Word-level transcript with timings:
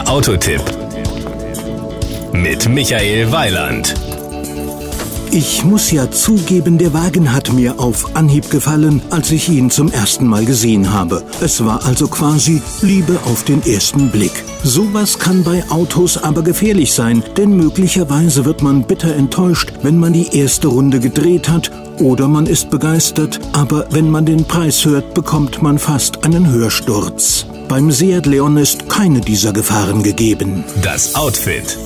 Der 0.00 0.08
Autotipp 0.08 0.62
mit 2.32 2.66
Michael 2.70 3.30
Weiland. 3.32 3.94
Ich 5.30 5.62
muss 5.62 5.90
ja 5.90 6.10
zugeben, 6.10 6.78
der 6.78 6.94
Wagen 6.94 7.34
hat 7.34 7.52
mir 7.52 7.78
auf 7.78 8.16
Anhieb 8.16 8.48
gefallen, 8.48 9.02
als 9.10 9.30
ich 9.30 9.50
ihn 9.50 9.68
zum 9.68 9.92
ersten 9.92 10.26
Mal 10.26 10.46
gesehen 10.46 10.90
habe. 10.90 11.22
Es 11.42 11.62
war 11.66 11.84
also 11.84 12.08
quasi 12.08 12.62
Liebe 12.80 13.18
auf 13.26 13.44
den 13.44 13.62
ersten 13.66 14.10
Blick. 14.10 14.32
Sowas 14.62 15.18
kann 15.18 15.44
bei 15.44 15.62
Autos 15.68 16.16
aber 16.16 16.40
gefährlich 16.42 16.94
sein, 16.94 17.22
denn 17.36 17.54
möglicherweise 17.54 18.46
wird 18.46 18.62
man 18.62 18.84
bitter 18.84 19.14
enttäuscht, 19.14 19.70
wenn 19.82 19.98
man 19.98 20.14
die 20.14 20.34
erste 20.34 20.68
Runde 20.68 20.98
gedreht 20.98 21.50
hat 21.50 21.70
oder 21.98 22.26
man 22.26 22.46
ist 22.46 22.70
begeistert, 22.70 23.38
aber 23.52 23.84
wenn 23.90 24.10
man 24.10 24.24
den 24.24 24.46
Preis 24.46 24.82
hört, 24.86 25.12
bekommt 25.12 25.60
man 25.60 25.78
fast 25.78 26.24
einen 26.24 26.50
Hörsturz. 26.50 27.44
Beim 27.70 27.92
Seat 27.92 28.26
Leon 28.26 28.56
ist 28.56 28.88
keine 28.88 29.20
dieser 29.20 29.52
Gefahren 29.52 30.02
gegeben. 30.02 30.64
Das 30.82 31.14
Outfit. 31.14 31.78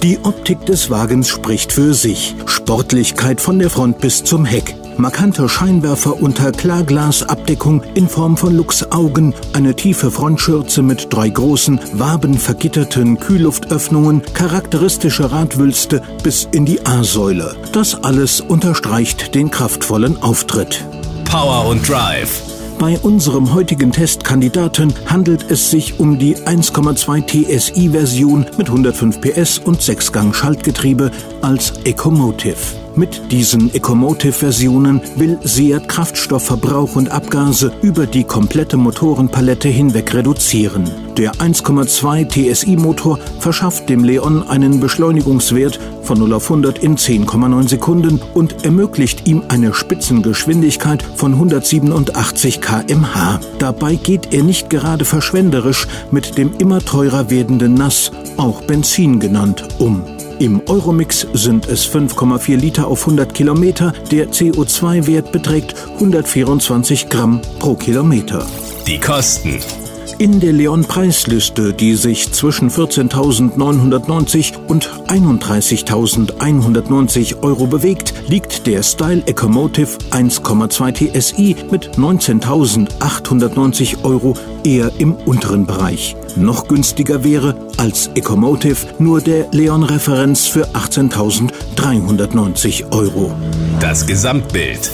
Die 0.00 0.16
Optik 0.22 0.64
des 0.64 0.90
Wagens 0.90 1.28
spricht 1.28 1.72
für 1.72 1.92
sich. 1.92 2.36
Sportlichkeit 2.46 3.40
von 3.40 3.58
der 3.58 3.68
Front 3.68 3.98
bis 3.98 4.22
zum 4.22 4.44
Heck. 4.44 4.76
Markanter 4.96 5.48
Scheinwerfer 5.48 6.22
unter 6.22 6.52
Klarglasabdeckung 6.52 7.82
in 7.96 8.08
Form 8.08 8.36
von 8.36 8.56
Luchsaugen, 8.56 9.34
eine 9.54 9.74
tiefe 9.74 10.12
Frontschürze 10.12 10.82
mit 10.82 11.12
drei 11.12 11.30
großen, 11.30 11.80
wabenvergitterten 11.94 13.18
Kühlluftöffnungen, 13.18 14.22
charakteristische 14.34 15.32
Radwülste 15.32 16.00
bis 16.22 16.48
in 16.52 16.64
die 16.64 16.86
A-Säule. 16.86 17.56
Das 17.72 17.96
alles 18.04 18.40
unterstreicht 18.40 19.34
den 19.34 19.50
kraftvollen 19.50 20.22
Auftritt. 20.22 20.84
Power 21.24 21.66
und 21.66 21.88
Drive. 21.88 22.53
Bei 22.78 22.98
unserem 22.98 23.54
heutigen 23.54 23.92
Testkandidaten 23.92 24.92
handelt 25.06 25.50
es 25.50 25.70
sich 25.70 26.00
um 26.00 26.18
die 26.18 26.36
1,2 26.36 27.26
TSI-Version 27.26 28.46
mit 28.58 28.68
105 28.68 29.20
PS 29.20 29.58
und 29.58 29.80
6-Gang-Schaltgetriebe 29.80 31.10
als 31.40 31.72
Ecomotive. 31.84 32.83
Mit 32.96 33.32
diesen 33.32 33.74
Ecomotive-Versionen 33.74 35.00
will 35.16 35.40
Seat 35.42 35.88
Kraftstoffverbrauch 35.88 36.94
und 36.94 37.10
Abgase 37.10 37.72
über 37.82 38.06
die 38.06 38.22
komplette 38.22 38.76
Motorenpalette 38.76 39.68
hinweg 39.68 40.14
reduzieren. 40.14 40.88
Der 41.16 41.32
1,2 41.32 42.28
TSI-Motor 42.54 43.18
verschafft 43.40 43.88
dem 43.88 44.04
Leon 44.04 44.44
einen 44.48 44.78
Beschleunigungswert 44.78 45.80
von 46.02 46.18
0 46.18 46.34
auf 46.34 46.44
100 46.44 46.78
in 46.78 46.96
10,9 46.96 47.68
Sekunden 47.68 48.20
und 48.32 48.64
ermöglicht 48.64 49.26
ihm 49.26 49.42
eine 49.48 49.74
Spitzengeschwindigkeit 49.74 51.02
von 51.02 51.32
187 51.32 52.60
km/h. 52.60 53.40
Dabei 53.58 53.96
geht 53.96 54.32
er 54.32 54.44
nicht 54.44 54.70
gerade 54.70 55.04
verschwenderisch 55.04 55.88
mit 56.12 56.38
dem 56.38 56.52
immer 56.58 56.78
teurer 56.78 57.28
werdenden 57.28 57.74
NAS, 57.74 58.12
auch 58.36 58.62
Benzin 58.62 59.18
genannt, 59.18 59.66
um. 59.78 60.13
Im 60.38 60.60
Euromix 60.68 61.26
sind 61.32 61.68
es 61.68 61.86
5,4 61.86 62.56
Liter 62.56 62.86
auf 62.88 63.02
100 63.02 63.32
Kilometer. 63.32 63.92
Der 64.10 64.30
CO2-Wert 64.30 65.30
beträgt 65.30 65.74
124 65.94 67.08
Gramm 67.08 67.40
pro 67.60 67.74
Kilometer. 67.74 68.46
Die 68.86 68.98
Kosten. 68.98 69.60
In 70.24 70.40
der 70.40 70.54
Leon-Preisliste, 70.54 71.74
die 71.74 71.96
sich 71.96 72.32
zwischen 72.32 72.70
14.990 72.70 74.54
und 74.68 74.88
31.190 75.06 77.42
Euro 77.42 77.66
bewegt, 77.66 78.14
liegt 78.26 78.66
der 78.66 78.82
Style 78.82 79.22
Ecomotive 79.26 79.98
1,2 80.12 81.20
TSI 81.20 81.56
mit 81.70 81.98
19.890 81.98 84.02
Euro 84.02 84.34
eher 84.64 84.92
im 84.96 85.12
unteren 85.12 85.66
Bereich. 85.66 86.16
Noch 86.36 86.68
günstiger 86.68 87.22
wäre 87.22 87.54
als 87.76 88.06
Ecomotive 88.14 88.78
nur 88.98 89.20
der 89.20 89.48
Leon-Referenz 89.50 90.46
für 90.46 90.68
18.390 90.68 92.90
Euro. 92.92 93.30
Das 93.78 94.06
Gesamtbild. 94.06 94.90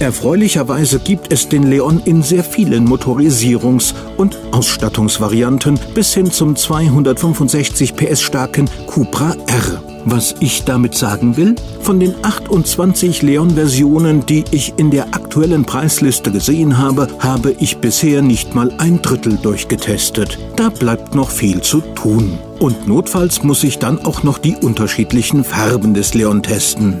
Erfreulicherweise 0.00 0.98
gibt 0.98 1.32
es 1.32 1.48
den 1.48 1.64
Leon 1.64 2.02
in 2.04 2.22
sehr 2.22 2.44
vielen 2.44 2.86
Motorisierungs- 2.88 3.94
und 4.16 4.36
Ausstattungsvarianten 4.50 5.78
bis 5.94 6.14
hin 6.14 6.30
zum 6.30 6.56
265 6.56 7.94
PS 7.94 8.20
starken 8.22 8.68
Cupra 8.86 9.34
R. 9.46 9.82
Was 10.06 10.34
ich 10.40 10.64
damit 10.64 10.94
sagen 10.94 11.36
will? 11.38 11.54
Von 11.80 11.98
den 11.98 12.14
28 12.22 13.22
Leon-Versionen, 13.22 14.26
die 14.26 14.44
ich 14.50 14.74
in 14.76 14.90
der 14.90 15.14
aktuellen 15.14 15.64
Preisliste 15.64 16.30
gesehen 16.30 16.76
habe, 16.76 17.08
habe 17.20 17.54
ich 17.58 17.78
bisher 17.78 18.20
nicht 18.20 18.54
mal 18.54 18.70
ein 18.78 19.00
Drittel 19.00 19.38
durchgetestet. 19.38 20.38
Da 20.56 20.68
bleibt 20.68 21.14
noch 21.14 21.30
viel 21.30 21.62
zu 21.62 21.80
tun. 21.80 22.38
Und 22.58 22.86
notfalls 22.86 23.42
muss 23.42 23.64
ich 23.64 23.78
dann 23.78 24.04
auch 24.04 24.22
noch 24.22 24.36
die 24.36 24.56
unterschiedlichen 24.56 25.42
Farben 25.42 25.94
des 25.94 26.12
Leon 26.12 26.42
testen. 26.42 27.00